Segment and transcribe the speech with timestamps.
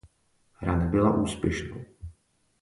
[0.53, 1.85] Hra nebylo úspěšnou.